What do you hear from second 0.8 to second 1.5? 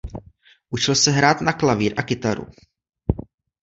se hrát